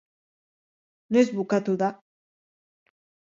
Noiz 1.17 1.29
bukatu 1.39 1.75
da? 1.83 1.89